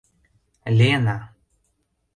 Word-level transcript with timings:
Лена! 0.79 1.17